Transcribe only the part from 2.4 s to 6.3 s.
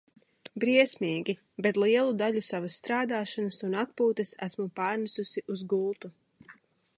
savas strādāšanas un atpūtas esmu pārnesusi uz gultu.